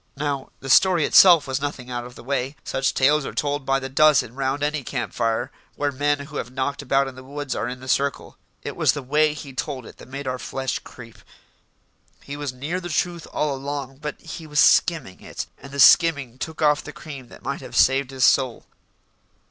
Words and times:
Now, 0.17 0.49
the 0.61 0.69
story 0.71 1.05
itself 1.05 1.45
was 1.45 1.61
nothing 1.61 1.91
out 1.91 2.05
of 2.05 2.15
the 2.15 2.23
way; 2.23 2.55
such 2.63 2.95
tales 2.95 3.23
are 3.23 3.35
told 3.35 3.67
by 3.67 3.79
the 3.79 3.87
dozen 3.87 4.33
round 4.33 4.63
any 4.63 4.83
camp 4.83 5.13
fire 5.13 5.51
where 5.75 5.91
men 5.91 6.21
who 6.21 6.37
have 6.37 6.49
knocked 6.49 6.81
about 6.81 7.07
in 7.07 7.13
the 7.13 7.23
woods 7.23 7.53
are 7.53 7.67
in 7.67 7.81
the 7.81 7.87
circle. 7.87 8.35
It 8.63 8.75
was 8.75 8.93
the 8.93 9.03
way 9.03 9.35
he 9.35 9.53
told 9.53 9.85
it 9.85 9.97
that 9.97 10.07
made 10.07 10.25
our 10.25 10.39
flesh 10.39 10.79
creep. 10.79 11.19
He 12.23 12.35
was 12.35 12.51
near 12.51 12.79
the 12.79 12.89
truth 12.89 13.27
all 13.31 13.53
along, 13.55 13.97
but 13.97 14.19
he 14.19 14.47
was 14.47 14.59
skimming 14.59 15.19
it, 15.19 15.45
and 15.61 15.71
the 15.71 15.79
skimming 15.79 16.39
took 16.39 16.63
off 16.63 16.83
the 16.83 16.91
cream 16.93 17.27
that 17.27 17.43
might 17.43 17.61
have 17.61 17.75
saved 17.75 18.09
his 18.09 18.23
soul. 18.23 18.65